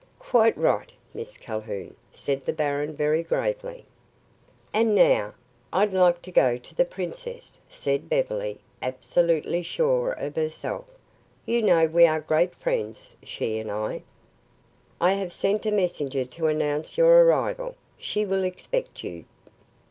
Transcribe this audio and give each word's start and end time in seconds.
"Quite 0.17 0.57
right, 0.57 0.91
Miss 1.13 1.37
Calhoun," 1.37 1.95
said 2.11 2.43
the 2.43 2.53
baron 2.53 2.95
very 2.95 3.21
gravely. 3.21 3.85
"And 4.73 4.95
now, 4.95 5.35
I'd 5.71 5.93
like 5.93 6.23
to 6.23 6.31
go 6.31 6.57
to 6.57 6.73
the 6.73 6.85
princess," 6.85 7.59
said 7.69 8.09
Beverly, 8.09 8.57
absolutely 8.81 9.61
sure 9.61 10.13
of 10.13 10.35
herself. 10.37 10.89
"You 11.45 11.61
know 11.61 11.85
we 11.85 12.07
are 12.07 12.19
great 12.19 12.55
friends, 12.55 13.15
she 13.21 13.59
and 13.59 13.69
I." 13.69 14.01
"I 14.99 15.13
have 15.13 15.31
sent 15.31 15.67
a 15.67 15.71
messenger 15.71 16.25
to 16.25 16.47
announce 16.47 16.97
your 16.97 17.23
arrival. 17.23 17.75
She 17.95 18.25
will 18.25 18.43
expect 18.43 19.03
you." 19.03 19.25